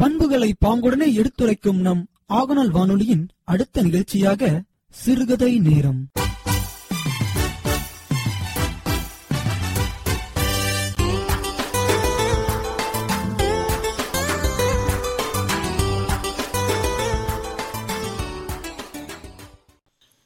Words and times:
பண்புகளை 0.00 0.54
பாங்குடனே 0.64 1.12
எடுத்துரைக்கும் 1.12 1.80
நம் 1.80 2.08
ஆகநாள் 2.28 2.70
வானொலியின் 2.70 3.28
அடுத்த 3.44 3.82
நிகழ்ச்சியாக 3.82 4.62
சிறுகதை 4.90 5.58
நேரம். 5.58 6.00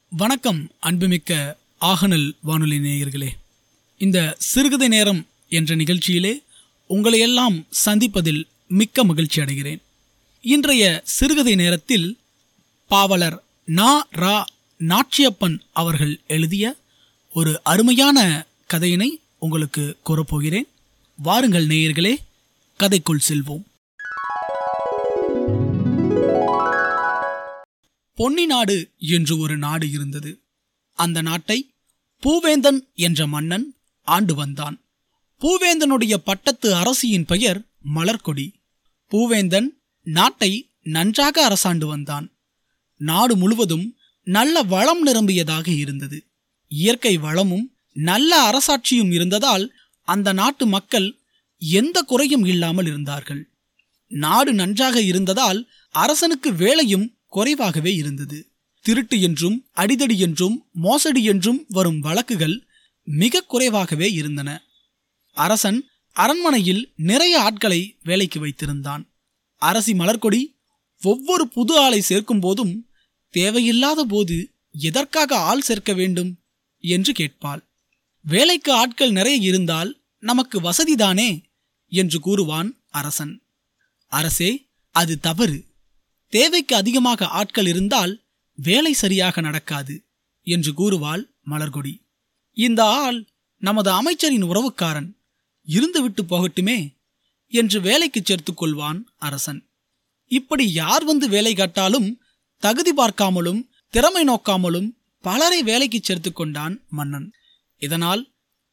வணக்கம் 0.09 0.71
அன்புமிக்க 0.79 1.57
ஆகனல் 1.77 2.35
வானொலி 2.41 2.79
நேயர்களே. 2.79 3.29
இந்த 3.97 4.35
சிறுகதை 4.37 4.87
நேரம் 4.87 5.25
என்ற 5.49 5.75
நிகழ்ச்சியிலே 5.75 6.33
உங்களையெல்லாம் 6.89 7.65
சந்திப்பதில் 7.85 8.47
மிக்க 8.67 9.03
மகிழ்ச்சி 9.03 9.41
அடைகிறேன். 9.41 9.81
இன்றைய 10.41 11.01
சிறுகதை 11.03 11.55
நேரத்தில் 11.55 12.17
பாவலர் 12.87 13.43
நா 13.65 14.07
ரா 14.15 14.43
நாச்சியப்பன் 14.79 15.59
அவர்கள் 15.73 16.19
எழுதிய 16.27 16.75
ஒரு 17.33 17.61
அருமையான 17.63 18.45
கதையினை 18.73 19.07
உங்களுக்கு 19.39 19.97
கூறப்போகிறேன். 20.05 20.67
வாருங்கள் 21.17 21.67
நேயர்களே 21.67 22.15
கதைக்குள் 22.79 23.19
செல்வோம். 23.29 23.63
பொன்னி 28.13 28.45
நாடு 28.45 28.89
என்று 28.99 29.37
ஒரு 29.37 29.57
நாடு 29.57 29.91
இருந்தது. 29.91 30.39
அந்த 30.93 31.21
நாட்டை 31.21 31.69
பூவேந்தன் 32.23 32.79
என்ற 32.95 33.27
மன்னன் 33.27 33.75
ஆண்டு 34.03 34.35
வந்தான். 34.35 34.81
பூவேந்தனுடைய 35.39 36.15
பட்டத்து 36.15 36.75
அரசியின் 36.75 37.25
பெயர் 37.25 37.63
மலர்கொடி. 37.95 38.47
பூவேந்தன் 39.11 39.67
நாட்டை 40.03 40.69
நன்றாக 40.81 41.35
அரசாண்டு 41.47 41.85
வந்தான். 41.85 42.33
நாடு 43.01 43.37
முழுவதும் 43.37 43.95
நல்ல 44.23 44.63
வளம் 44.63 45.07
நிரம்பியதாக 45.07 45.67
இருந்தது. 45.77 46.23
இயற்கை 46.67 47.17
வளமும் 47.17 47.75
நல்ல 47.93 48.31
அரசாட்சியும் 48.49 49.11
இருந்ததால் 49.11 49.75
அந்த 50.07 50.33
நாட்டு 50.33 50.65
மக்கள் 50.65 51.19
எந்த 51.57 52.01
குறையும் 52.01 52.45
இல்லாமல் 52.45 52.85
இருந்தார்கள். 52.85 53.49
நாடு 54.07 54.53
நன்றாக 54.53 55.01
இருந்ததால் 55.01 55.69
அரசனுக்கு 55.89 56.53
வேலையும் 56.53 57.17
குறைவாகவே 57.27 57.95
இருந்தது. 57.95 58.49
திருட்டு 58.85 59.21
என்றும் 59.21 59.65
அடிதடி 59.75 60.17
என்றும் 60.17 60.65
மோசடி 60.71 61.23
என்றும் 61.23 61.65
வரும் 61.67 61.99
வழக்குகள் 61.99 62.67
மிக 63.03 63.41
குறைவாகவே 63.41 64.11
இருந்தன. 64.11 64.49
அரசன் 65.37 65.89
அரண்மனையில் 66.15 66.91
நிறைய 66.95 67.41
ஆட்களை 67.41 67.95
வேலைக்கு 68.03 68.45
வைத்திருந்தான். 68.45 69.03
அரசி 69.55 69.93
மலர்கொடி 69.93 70.55
ஒவ்வொரு 71.01 71.47
புது 71.47 71.79
ஆளை 71.79 72.01
சேர்க்கும் 72.01 72.39
போதும் 72.39 72.89
தேவையில்லாத 73.29 74.05
போது 74.05 74.51
எதற்காக 74.71 75.37
ஆள் 75.37 75.61
சேர்க்க 75.61 75.93
வேண்டும் 75.93 76.39
என்று 76.79 77.11
கேட்பாள். 77.11 77.61
வேலைக்கு 78.21 78.71
ஆட்கள் 78.73 79.11
நிறைய 79.11 79.37
இருந்தால் 79.37 79.99
நமக்கு 80.19 80.61
வசதிதானே? 80.61 81.43
என்று 81.87 82.19
கூறுவான் 82.19 82.77
அரசன். 82.89 83.41
அரசே 84.07 84.65
அது 84.91 85.19
தவறு. 85.19 85.65
தேவைக்கு 86.29 86.75
அதிகமாக 86.75 87.27
ஆட்கள் 87.27 87.65
இருந்தால் 87.65 88.23
வேலை 88.55 88.93
சரியாக 88.93 89.41
நடக்காது 89.41 90.03
என்று 90.43 90.71
கூறுவாள் 90.71 91.23
மலர்கொடி. 91.49 92.01
இந்த 92.53 92.83
ஆள் 92.83 93.27
நமது 93.57 93.91
அமைச்சரின் 93.91 94.43
உறவுக்காரன். 94.43 95.13
இருந்துவிட்டு 95.67 96.23
போகட்டுமே 96.29 96.79
என்று 97.53 97.81
வேலைக்கு 97.81 98.21
சேர்த்து 98.23 98.53
கொள்வான் 98.53 98.99
அரசன். 99.17 99.61
இப்படி 100.31 100.71
யார் 100.71 101.03
வந்து 101.03 101.29
வேலை 101.29 101.53
காட்டாலும் 101.55 102.21
தகுதி 102.63 102.93
பார்க்காமலும் 102.93 103.61
திறமை 103.89 104.23
நோக்காமலும் 104.29 104.89
பலரை 105.21 105.63
வேலைக்கு 105.63 105.99
சேர்த்து 106.03 106.33
கொண்டான் 106.33 106.85
மன்னன். 106.89 107.27
இதனால் 107.77 108.21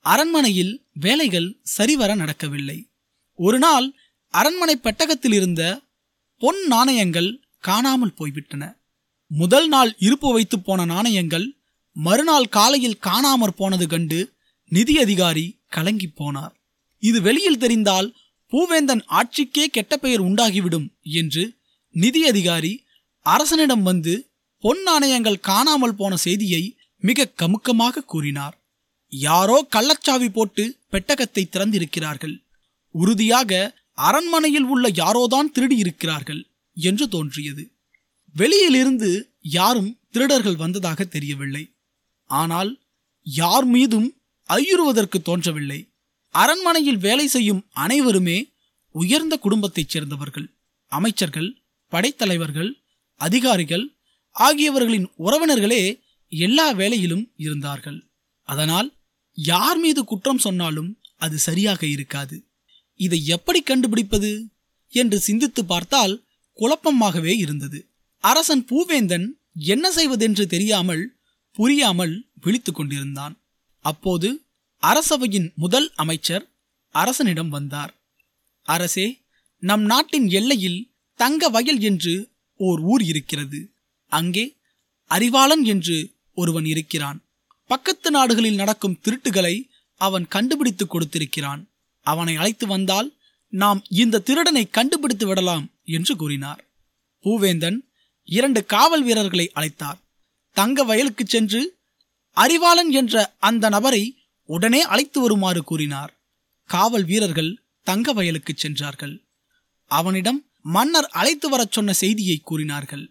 அரண்மனையில் 0.00 0.86
வேலைகள் 0.92 1.60
சரிவர 1.62 2.14
நடக்கவில்லை. 2.14 2.78
ஒரு 3.38 3.58
நாள் 3.58 3.86
அரண்மனை 4.34 4.76
பெட்டகத்தில் 4.76 5.32
இருந்த 5.32 5.80
பொன் 6.38 6.60
நாணயங்கள் 6.66 7.30
காணாமல் 7.58 8.14
போய்விட்டன. 8.14 8.62
முதல் 9.26 9.68
நாள் 9.68 9.96
இருப்பு 9.98 10.32
வைத்து 10.32 10.60
போன 10.60 10.84
நாணயங்கள் 10.84 11.46
மறுநாள் 11.96 12.48
காலையில் 12.48 13.00
காணாமற் 13.02 13.56
போனது 13.56 13.86
கண்டு 13.86 14.18
நிதி 14.72 15.00
அதிகாரி 15.00 15.60
கலங்கி 15.68 16.08
போனார். 16.16 16.54
இது 17.02 17.18
வெளியில் 17.20 17.58
தெரிந்தால் 17.58 18.08
பூவேந்தன் 18.52 19.02
ஆட்சிக்கே 19.18 19.64
கெட்ட 19.66 19.96
பெயர் 19.96 20.20
உண்டாகிவிடும் 20.20 20.86
என்று 21.02 21.42
நிதி 21.94 22.20
அதிகாரி 22.28 22.72
அரசனிடம் 23.26 23.82
வந்து 23.82 24.14
பொன் 24.64 24.82
நாணயங்கள் 24.82 25.44
காணாமல் 25.50 25.96
போன 25.96 26.16
செய்தியை 26.16 26.62
மிக 27.02 27.32
கமுக்கமாக 27.42 28.04
கூறினார். 28.04 28.56
யாரோ 29.12 29.56
கள்ளச்சாவி 29.76 30.28
போட்டு 30.32 30.64
பெட்டகத்தை 30.92 31.42
திறந்திருக்கிறார்கள். 31.48 32.34
உறுதியாக 32.94 33.52
அரண்மனையில் 33.92 34.64
உள்ள 34.64 34.86
யாரோதான் 35.02 35.52
திருடி 35.52 35.76
இருக்கிறார்கள் 35.76 36.42
என்று 36.76 37.08
தோன்றியது. 37.08 37.64
வெளியிலிருந்து 38.34 39.10
யாரும் 39.40 39.90
திருடர்கள் 40.10 40.56
வந்ததாக 40.56 41.04
தெரியவில்லை. 41.04 41.64
ஆனால் 42.30 42.70
யார் 43.26 43.66
மீதும் 43.66 44.08
ஐயுறுவதற்கு 44.48 45.18
தோன்றவில்லை. 45.22 45.80
அரண்மனையில் 46.34 47.00
வேலை 47.06 47.26
செய்யும் 47.26 47.64
அனைவருமே 47.72 48.38
உயர்ந்த 48.94 49.34
குடும்பத்தைச் 49.36 49.88
சேர்ந்தவர்கள் 49.88 50.48
அமைச்சர்கள் 50.92 51.50
படைத்தலைவர்கள் 51.92 52.70
அதிகாரிகள் 53.20 53.84
ஆகியவர்களின் 54.36 55.08
உறவினர்களே 55.18 55.82
எல்லா 56.32 56.66
வேலையிலும் 56.70 57.24
இருந்தார்கள். 57.36 57.98
அதனால் 58.48 58.88
யார் 59.38 59.78
மீது 59.78 60.00
குற்றம் 60.04 60.38
சொன்னாலும் 60.38 60.90
அது 61.16 61.36
சரியாக 61.38 61.80
இருக்காது. 61.86 62.36
இதை 63.00 63.26
எப்படி 63.26 63.60
கண்டுபிடிப்பது 63.62 64.30
என்று 64.92 65.18
சிந்தித்து 65.20 65.62
பார்த்தால் 65.64 66.14
குழப்பமாகவே 66.58 67.34
இருந்தது. 67.36 67.78
அரசன் 68.24 68.64
பூவேந்தன் 68.70 69.26
என்ன 69.54 69.92
செய்வதென்று 69.92 70.46
தெரியாமல் 70.46 71.04
புரியாமல் 71.56 72.14
விழித்து 72.40 72.72
கொண்டிருந்தான். 72.72 73.34
அப்போது 73.84 74.28
அரசவையின் 74.82 75.52
முதல் 75.54 75.92
அமைச்சர் 75.94 76.44
அரசனிடம் 76.94 77.48
வந்தார். 77.48 77.92
அரசே 78.62 79.06
நம் 79.62 79.82
நாட்டின் 79.82 80.26
எல்லையில் 80.28 80.80
தங்க 81.18 81.48
வயல் 81.48 81.80
என்று 81.80 82.14
ஓர் 82.60 82.80
ஊர் 82.80 83.02
இருக்கிறது. 83.02 83.60
அங்கே 84.12 84.44
அறிவாளன் 85.10 85.64
என்று 85.64 85.96
ஒருவன் 86.34 86.64
இருக்கிறான். 86.64 87.18
பக்கத்து 87.66 88.10
நாடுகளில் 88.10 88.54
நடக்கும் 88.54 88.98
திருட்டுகளை 89.00 89.54
அவன் 90.00 90.26
கண்டுபிடித்து 90.28 90.86
கொடுத்திருக்கிறான். 90.86 91.62
அவனை 92.06 92.36
அழைத்து 92.36 92.66
வந்தால் 92.66 93.08
நாம் 93.52 93.80
இந்த 93.88 94.18
திருடனை 94.18 94.64
கண்டுபிடித்து 94.70 95.26
விடலாம் 95.26 95.66
என்று 95.84 96.16
கூறினார். 96.16 96.62
பூவேந்தன் 97.24 97.78
இரண்டு 98.28 98.60
காவல் 98.64 99.02
வீரர்களை 99.02 99.46
அழைத்தார். 99.54 99.98
தங்க 100.56 100.84
வயலுக்கு 100.84 101.24
சென்று 101.26 101.78
அறிவாளன் 102.36 102.90
என்ற 102.90 103.34
அந்த 103.38 103.68
நபரை 103.68 104.02
உடனே 104.54 104.80
அழைத்து 104.82 105.18
வருமாறு 105.20 105.60
கூறினார். 105.64 106.12
காவல் 106.70 107.04
வீரர்கள் 107.04 107.52
தங்க 107.86 108.12
வயலுக்கு 108.12 108.52
சென்றார்கள். 108.56 109.14
அவனிடம் 109.90 110.40
மன்னர் 110.74 111.08
அழைத்து 111.20 111.46
வரச் 111.48 111.72
சொன்ன 111.72 111.92
செய்தியை 111.92 112.36
கூறினார்கள். 112.38 113.04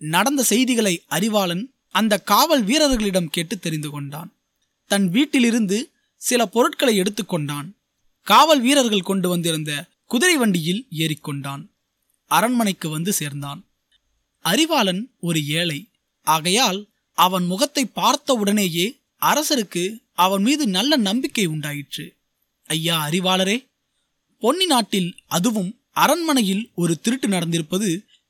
நடந்த 0.00 0.42
செய்திகளை 0.42 0.94
அறிவாளன் 1.10 1.64
அந்த 1.90 2.18
காவல் 2.30 2.62
வீரர்களிடம் 2.62 3.30
கேட்டு 3.30 3.58
தெரிந்து 3.58 3.90
கொண்டான். 3.90 4.30
தன் 4.90 5.06
வீட்டிலிருந்து 5.08 5.78
சில 6.22 6.40
பொருட்களை 6.46 6.94
எடுத்துக்கொண்டான் 7.00 7.68
காவல் 8.26 8.60
வீரர்கள் 8.60 9.08
கொண்டு 9.10 9.28
வந்திருந்த 9.28 9.70
குதிரை 10.06 10.36
வண்டியில் 10.36 10.82
ஏறிக்கொண்டான் 11.02 11.62
அரண்மனைக்கு 12.30 12.88
வந்து 12.88 13.12
சேர்ந்தான். 13.12 13.60
அறிவாளன் 14.44 15.02
ஒரு 15.20 15.40
ஏழை. 15.60 15.80
ஆகையால் 16.26 16.80
அவன் 17.18 17.46
முகத்தை 17.46 17.84
பார்த்த 17.84 18.32
உடனேயே 18.32 18.86
அரசருக்கு 19.22 19.84
அவன் 20.24 20.42
மீது 20.42 20.64
நல்ல 20.76 20.92
நம்பிக்கை 21.08 21.44
உண்டாயிற்று. 21.46 22.04
ஐயா 22.70 22.96
அறிவாளரே 23.08 23.56
பொன்னி 24.42 24.66
நாட்டில் 24.66 25.10
அதுவும் 25.36 25.70
அரண்மனையில் 26.04 26.64
ஒரு 26.74 26.94
திருட்டு 27.00 27.28
நடந்திருப்பது 27.28 27.88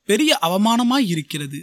பெரிய 0.08 0.30
அவமானமாய் 0.42 1.08
இருக்கிறது. 1.14 1.58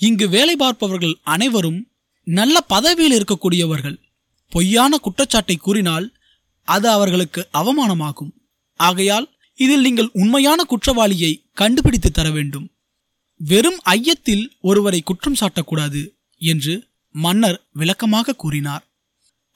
இங்கு 0.00 0.26
வேலை 0.28 0.54
பார்ப்பவர்கள் 0.56 1.16
அனைவரும் 1.34 1.80
நல்ல 2.26 2.56
பதவியில் 2.72 3.16
இருக்கக்கூடியவர்கள். 3.18 3.98
பொய்யான 4.52 4.98
குற்றச்சாட்டை 4.98 5.56
கூறினால் 5.56 6.06
அது 6.68 6.88
அவர்களுக்கு 6.88 7.40
அவமானமாகும். 7.52 8.32
ஆகையால் 8.80 9.26
இதில் 9.58 9.84
நீங்கள் 9.86 10.10
உண்மையான 10.12 10.60
குற்றவாளியை 10.64 11.32
கண்டுபிடித்து 11.52 12.10
தர 12.10 12.28
வேண்டும். 12.30 12.66
வெறும் 13.40 13.78
ஐயத்தில் 13.90 14.44
ஒருவரை 14.60 15.00
குற்றம் 15.00 15.40
சாட்டக்கூடாது 15.40 16.02
என்று 16.40 16.74
மன்னர் 17.14 17.58
விளக்கமாக 17.72 18.36
கூறினார். 18.42 18.84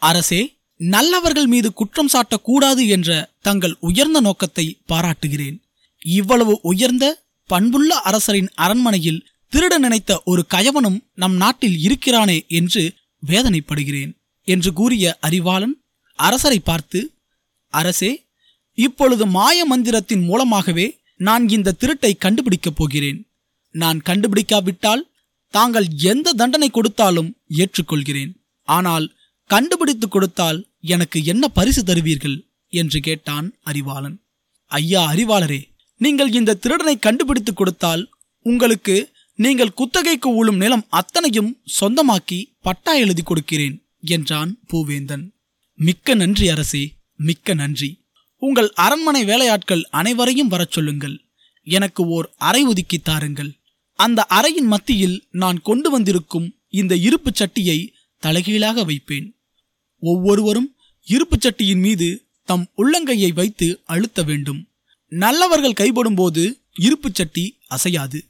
அரசே 0.02 0.40
நல்லவர்கள் 0.80 1.46
மீது 1.46 1.72
குற்றம் 1.72 2.10
சாட்டக்கூடாது 2.12 2.82
என்ற 2.88 3.30
தங்கள் 3.40 3.74
உயர்ந்த 3.80 4.20
நோக்கத்தை 4.20 4.66
பாராட்டுகிறேன். 4.86 5.56
இவ்வளவு 6.04 6.58
உயர்ந்த 6.62 7.04
பண்புள்ள 7.50 7.90
அரசரின் 8.08 8.50
அரண்மனையில் 8.54 9.24
திருட 9.52 9.78
நினைத்த 9.78 10.22
ஒரு 10.24 10.42
கயவனும் 10.54 10.98
நம் 11.14 11.36
நாட்டில் 11.36 11.78
இருக்கிறானே 11.78 12.38
என்று 12.48 12.82
வேதனைப்படுகிறேன் 13.26 14.12
என்று 14.48 14.72
கூறிய 14.72 15.18
அறிவாளன் 15.20 15.74
அரசரை 16.18 16.58
பார்த்து 16.58 17.00
அரசே 17.74 18.12
இப்பொழுது 18.78 19.26
மாய 19.26 19.64
மந்திரத்தின் 19.64 20.24
மூலமாகவே 20.24 20.86
நான் 21.16 21.48
இந்த 21.48 21.74
திருட்டை 21.80 22.12
கண்டுபிடிக்கப் 22.18 22.76
போகிறேன். 22.76 23.20
நான் 23.74 24.00
கண்டுபிடிக்காவிட்டால் 24.04 25.02
தாங்கள் 25.54 25.86
எந்த 26.12 26.32
தண்டனை 26.32 26.68
கொடுத்தாலும் 26.70 27.30
ஏற்றுக்கொள்கிறேன். 27.56 28.32
ஆனால் 28.68 29.06
கண்டுபிடித்து 29.48 30.08
கொடுத்தால் 30.08 30.66
எனக்கு 30.80 31.24
என்ன 31.24 31.48
பரிசு 31.48 31.84
தருவீர்கள்? 31.84 32.46
என்று 32.68 33.00
கேட்டான் 33.00 33.56
அறிவாளன். 33.64 34.16
ஐயா 34.66 35.12
அறிவாளரே 35.12 35.62
நீங்கள் 35.96 36.32
இந்த 36.32 36.54
திருடனை 36.54 36.98
கண்டுபிடித்து 36.98 37.54
கொடுத்தால் 37.54 38.10
உங்களுக்கு 38.42 39.10
நீங்கள் 39.34 39.74
குத்தகைக்கு 39.74 40.26
ஊழும் 40.26 40.56
நிலம் 40.56 40.86
அத்தனையும் 40.88 41.60
சொந்தமாக்கி 41.80 42.44
பட்டா 42.62 42.92
எழுதி 42.92 43.22
கொடுக்கிறேன் 43.22 43.86
என்றான் 44.00 44.58
பூவேந்தன். 44.72 45.30
மிக்க 45.74 46.14
நன்றி 46.14 46.48
அரசே 46.48 46.94
மிக்க 47.16 47.54
நன்றி. 47.54 48.04
உங்கள் 48.36 48.72
அரண்மனை 48.72 49.24
வேலையாட்கள் 49.24 49.82
அனைவரையும் 49.90 50.48
வரச் 50.48 50.70
சொல்லுங்கள். 50.70 51.24
எனக்கு 51.62 52.06
ஓர் 52.06 52.30
அறை 52.36 52.64
ஒதுக்கி 52.64 52.98
தாருங்கள். 52.98 53.50
அந்த 53.94 54.26
அறையின் 54.30 54.66
மத்தியில் 54.66 55.26
நான் 55.30 55.60
கொண்டு 55.60 55.90
வந்திருக்கும் 55.90 56.56
இந்த 56.68 56.94
இருப்புச் 56.96 57.42
சட்டியை 57.42 57.88
தலைகீழாக 58.18 58.84
வைப்பேன். 58.84 59.37
ஒவ்வொருவரும் 59.98 60.74
இருப்புச் 61.06 61.40
சட்டியின் 61.40 61.78
மீது 61.78 62.24
தம் 62.44 62.66
உள்ளங்கையை 62.76 63.32
வைத்து 63.34 63.80
அழுத்த 63.84 64.22
வேண்டும். 64.22 64.68
நல்லவர்கள் 65.08 65.72
கைபடும்போது 65.72 66.60
இருப்புச் 66.80 67.14
சட்டி 67.14 67.58
அசையாது. 67.66 68.24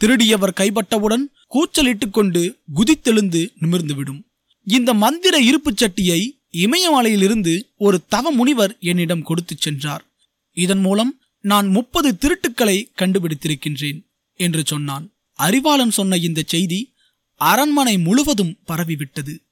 திருடியவர் 0.00 0.54
கைப்பட்டவுடன் 0.56 1.30
கூச்சலிட்டுக் 1.48 2.12
கொண்டு 2.12 2.58
குதித்தெழுந்து 2.74 3.52
நிமிர்ந்துவிடும். 3.60 4.22
இந்த 4.64 4.94
மந்திர 4.94 5.40
இருப்புச் 5.40 5.84
சட்டியை 5.84 6.42
இமயமலையிலிருந்து 6.52 7.62
ஒரு 7.76 8.06
தவ 8.08 8.30
முனிவர் 8.30 8.76
என்னிடம் 8.80 9.22
கொடுத்துச் 9.22 9.60
சென்றார். 9.60 10.04
இதன் 10.50 10.78
மூலம் 10.78 11.20
நான் 11.40 11.66
முப்பது 11.66 12.16
திருட்டுக்களை 12.16 12.92
கண்டுபிடித்திருக்கின்றேன் 12.98 14.06
என்று 14.34 14.62
சொன்னான். 14.66 15.12
அறிவாளன் 15.38 15.90
சொன்ன 15.90 16.16
இந்த 16.16 16.42
செய்தி 16.46 16.92
அரண்மனை 17.34 17.98
முழுவதும் 17.98 18.58
பரவிவிட்டது. 18.68 19.49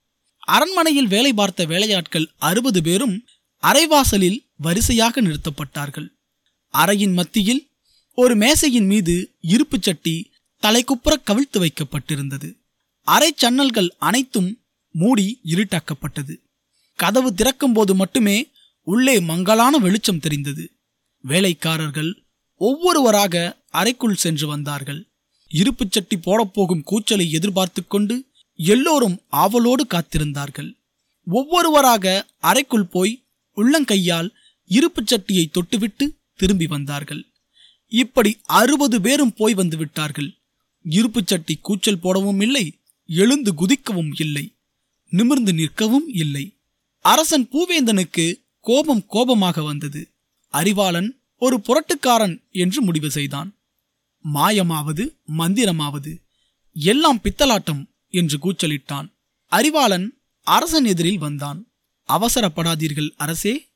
அரண்மனையில் 0.49 1.06
வேலை 1.06 1.33
பார்த்த 1.33 1.65
வேலையாட்கள் 1.65 2.27
அறுபது 2.39 2.83
பேரும் 2.83 3.25
அரைவாசலில் 3.62 4.39
வரிசையாக 4.56 5.23
நிறுத்தப்பட்டார்கள். 5.23 6.09
அறையின் 6.75 7.12
மத்தியில் 7.12 7.69
ஒரு 8.15 8.37
மேசையின் 8.37 8.87
மீது 8.87 9.35
இருப்புச் 9.43 9.83
சட்டி 9.83 10.31
தலைக்குப்புற 10.62 11.15
கவிழ்த்து 11.27 11.59
வைக்கப்பட்டிருந்தது. 11.59 12.49
அறை 13.03 13.35
சன்னல்கள் 13.43 13.91
அனைத்தும் 13.99 14.61
மூடி 14.91 15.41
இருட்டாக்கப்பட்டது. 15.45 16.35
கதவு 16.95 17.35
திறக்கும் 17.35 17.73
போது 17.73 17.95
மட்டுமே 17.95 18.50
உள்ளே 18.83 19.21
மங்கலான 19.21 19.77
வெளிச்சம் 19.79 20.21
தெரிந்தது. 20.21 20.65
வேலைக்காரர்கள் 21.25 22.11
ஒவ்வொருவராக 22.61 23.35
அறைக்குள் 23.71 24.15
சென்று 24.15 24.47
வந்தார்கள். 24.47 25.00
இருப்புச் 25.50 25.93
சட்டி 25.93 26.17
போடப்போகும் 26.17 26.83
கூச்சலை 26.83 27.31
எதிர்பார்த்து 27.31 27.87
கொண்டு 27.87 28.15
எல்லோரும் 28.61 29.17
ஆவலோடு 29.29 29.87
காத்திருந்தார்கள். 29.87 30.71
ஒவ்வொருவராக 31.27 32.27
அறைக்குள் 32.39 32.85
போய் 32.85 33.13
உள்ளங்கையால் 33.57 34.29
இருப்புச் 34.69 35.11
சட்டியை 35.11 35.45
தொட்டுவிட்டு 35.51 36.07
திரும்பி 36.37 36.67
வந்தார்கள். 36.67 37.23
இப்படி 37.93 38.31
அறுபது 38.61 39.01
பேரும் 39.01 39.35
போய் 39.35 39.55
வந்து 39.55 39.77
விட்டார்கள். 39.77 40.31
இருப்புச் 40.89 41.27
சட்டி 41.27 41.55
கூச்சல் 41.57 41.99
போடவும் 41.99 42.41
இல்லை 42.41 42.65
எழுந்து 43.07 43.51
குதிக்கவும் 43.55 44.13
இல்லை 44.19 44.45
நிமிர்ந்து 45.13 45.53
நிற்கவும் 45.53 46.07
இல்லை. 46.15 46.45
அரசன் 47.05 47.49
பூவேந்தனுக்கு 47.53 48.25
கோபம் 48.61 49.07
கோபமாக 49.07 49.63
வந்தது. 49.63 50.09
அறிவாளன் 50.55 51.11
ஒரு 51.37 51.57
புரட்டுக்காரன் 51.67 52.37
என்று 52.51 52.83
முடிவு 52.83 53.11
செய்தான். 53.11 53.51
மாயமாவது 54.35 55.05
மந்திரமாவது 55.39 56.13
எல்லாம் 56.77 57.21
பித்தலாட்டம் 57.23 57.83
என்று 58.09 58.39
கூச்சலிட்டான். 58.39 59.13
அறிவாளன் 59.53 60.09
அரசன் 60.43 60.85
எதிரில் 60.85 61.19
வந்தான். 61.19 61.67
அவசரப்படாதீர்கள் 62.09 63.11
அரசே. 63.17 63.69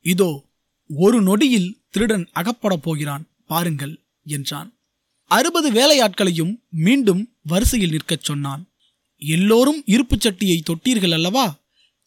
இதோ 0.00 0.48
ஒரு 0.88 1.22
நொடியில் 1.22 1.80
திருடன் 1.90 2.28
அகப்படப் 2.34 2.82
போகிறான் 2.82 3.28
பாருங்கள் 3.46 4.04
என்றான். 4.24 4.78
அறுபது 5.24 5.72
வேலையாட்களையும் 5.72 6.58
மீண்டும் 6.68 7.36
வரிசையில் 7.42 7.90
நிற்கச் 7.90 8.24
சொன்னான். 8.24 8.70
எல்லோரும் 9.16 9.82
இருப்புச் 9.86 10.26
சட்டியை 10.28 10.60
தொட்டீர்கள் 10.62 11.12
அல்லவா? 11.12 11.58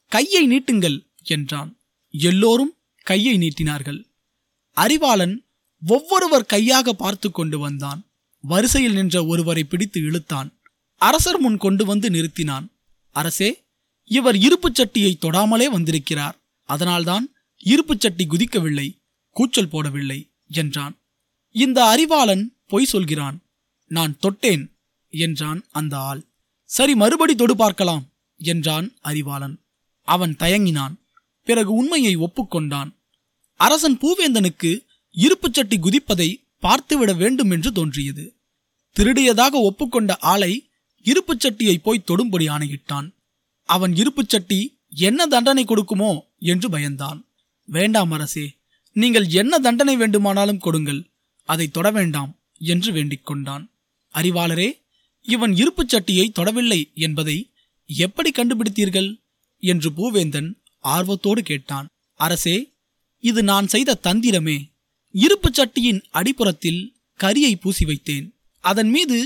கையை 0.08 0.48
நீட்டுங்கள் 0.48 1.08
என்றான். 1.24 1.80
எல்லோரும் 2.10 2.76
கையை 3.04 3.38
நீட்டினார்கள். 3.38 4.06
அறிவாளன் 4.78 5.46
ஒவ்வொருவர் 5.88 6.46
கையாக 6.46 6.94
பார்த்து 6.94 7.32
கொண்டு 7.32 7.60
வந்தான். 7.60 8.06
வரிசையில் 8.42 8.94
நின்ற 8.94 9.26
ஒருவரை 9.26 9.64
பிடித்து 9.64 10.02
இழுத்தான். 10.02 10.61
அரசர் 11.02 11.40
முன் 11.40 11.58
கொண்டு 11.58 11.86
வந்து 11.86 12.10
நிறுத்தினான். 12.10 12.66
அரசே 13.16 13.64
இவர் 14.04 14.36
இருப்புச் 14.36 14.78
சட்டியை 14.80 15.12
தொடாமலே 15.18 15.66
வந்திருக்கிறார். 15.66 16.36
அதனால்தான் 16.70 17.34
இருப்புச் 17.66 18.00
சட்டி 18.00 18.28
குதிக்கவில்லை 18.28 18.88
கூச்சல் 19.30 19.72
போடவில்லை 19.72 20.20
என்றான். 20.50 21.00
இந்த 21.52 21.80
அறிவாளன் 21.84 22.44
பொய் 22.68 22.86
சொல்கிறான் 22.86 23.38
நான் 23.88 24.18
தொட்டேன் 24.22 24.64
என்றான் 25.10 25.66
அந்த 25.72 25.98
ஆள். 26.00 26.22
சரி 26.64 26.96
மறுபடி 26.96 27.36
தொடு 27.36 27.56
பார்க்கலாம் 27.56 28.06
என்றான் 28.38 28.88
அறிவாளன். 29.04 29.56
அவன் 30.08 30.36
தயங்கினான் 30.40 30.96
பிறகு 31.48 31.72
உண்மையை 31.72 32.18
ஒப்புக்கொண்டான். 32.18 32.90
அரசன் 33.60 33.98
பூவேந்தனுக்கு 33.98 34.72
இருப்புச் 35.16 35.54
சட்டி 35.54 35.78
குதிப்பதை 35.78 36.30
பார்த்துவிட 36.62 37.12
வேண்டும் 37.16 37.52
என்று 37.52 37.72
தோன்றியது. 37.72 38.26
திருடியதாக 38.96 39.54
ஒப்புக்கொண்ட 39.70 40.18
ஆளை 40.34 40.54
இருப்புச் 41.04 41.44
சட்டியை 41.44 41.76
போய் 41.78 42.08
தொடும்படி 42.08 42.46
ஆணையிட்டான். 42.50 43.08
அவன் 43.70 43.94
இருப்புச் 43.94 44.32
சட்டி 44.34 44.60
என்ன 44.90 45.28
தண்டனை 45.28 45.64
கொடுக்குமோ 45.64 46.20
என்று 46.40 46.70
பயந்தான். 46.70 47.20
வேண்டாம் 47.66 48.12
அரசே 48.12 48.46
நீங்கள் 48.96 49.28
என்ன 49.28 49.60
தண்டனை 49.60 49.96
வேண்டுமானாலும் 49.96 50.60
கொடுங்கள் 50.60 51.02
அதை 51.48 51.68
தொட 51.68 51.92
வேண்டாம் 51.92 52.32
என்று 52.60 52.92
வேண்டிக் 52.92 53.26
கொண்டான். 53.26 53.64
அறிவாளரே 54.14 54.70
இவன் 55.22 55.54
இருப்புச் 55.54 55.96
சட்டியை 55.96 56.26
தொடவில்லை 56.30 56.94
என்பதை 56.94 57.38
எப்படி 57.86 58.32
கண்டுபிடித்தீர்கள்? 58.32 59.10
என்று 59.60 59.90
பூவேந்தன் 59.92 60.50
ஆர்வத்தோடு 60.80 61.42
கேட்டான். 61.44 61.88
அரசே 62.20 62.72
இது 63.20 63.44
நான் 63.44 63.68
செய்த 63.68 64.00
தந்திரமே. 64.04 64.58
இருப்புச் 65.14 65.58
சட்டியின் 65.58 66.02
அடிப்புறத்தில் 66.14 66.82
கரியை 67.20 67.54
பூசி 67.56 67.86
வைத்தேன். 67.86 68.28
அதன் 68.60 68.90
மீது 68.90 69.18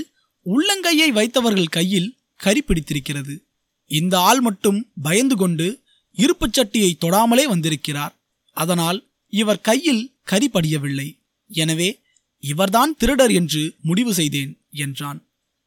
உள்ளங்கையை 0.46 1.12
வைத்தவர்கள் 1.12 1.68
கையில் 1.68 2.16
கரி 2.36 2.62
பிடித்திருக்கிறது. 2.62 3.44
இந்த 3.86 4.18
ஆள் 4.18 4.40
மட்டும் 4.40 4.86
பயந்து 5.02 5.36
கொண்டு 5.36 5.80
இருப்புச் 6.16 6.60
சட்டியை 6.60 6.92
தொடாமலே 7.00 7.44
வந்திருக்கிறார். 7.44 8.16
அதனால் 8.52 9.06
இவர் 9.28 9.60
கையில் 9.60 10.12
கறி 10.22 10.48
படியவில்லை. 10.48 11.18
எனவே 11.48 12.00
இவர்தான் 12.38 12.96
திருடர் 12.96 13.32
என்று 13.32 13.74
முடிவு 13.80 14.14
செய்தேன் 14.14 14.58
என்றான். 14.70 15.26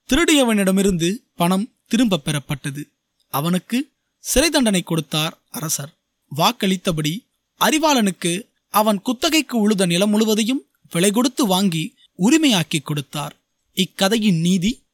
திருடியவனிடமிருந்து 0.09 1.24
பணம் 1.36 1.74
திரும்பப் 1.88 2.24
பெறப்பட்டது. 2.25 2.88
அவனுக்கு 3.27 3.89
சிறை 4.19 4.50
தண்டனை 4.50 4.81
கொடுத்தார் 4.81 5.41
அரசர். 5.50 5.98
வாக்களித்தபடி 6.36 7.25
அறிவாளனுக்கு 7.59 8.48
அவன் 8.69 9.01
குத்தகைக்கு 9.01 9.69
உழுத 9.69 9.86
நிலம் 9.86 10.09
முழுவதையும் 10.09 10.65
விலை 10.91 11.12
கொடுத்து 11.12 11.45
வாங்கி 11.45 11.93
உரிமையாக்கிக் 12.17 12.86
கொடுத்தார். 12.86 13.38
இக்கதையின் 13.79 14.39
நீதி 14.39 14.86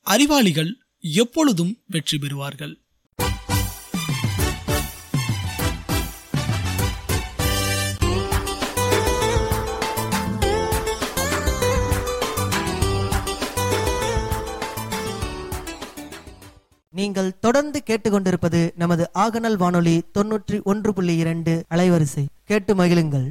அறிவாளிகள் 0.00 0.70
எப்பொழுதும் 1.00 1.78
வெற்றி 1.86 2.18
பெறுவார்கள். 2.18 2.72
நீங்கள் 16.90 17.38
தொடர்ந்து 17.38 17.82
கேட்டுக்கொண்டிருப்பது 17.86 18.70
நமது 18.74 19.10
ஆகநல் 19.14 19.56
வானொலி 19.56 20.02
தொன்னூற்றி 20.18 20.62
ஒன்று 20.62 20.94
புள்ளி 20.94 21.16
இரண்டு 21.16 21.64
அலைவரிசை. 21.70 22.24
கேட்டு 22.44 22.74
மகிழுங்கள். 22.74 23.30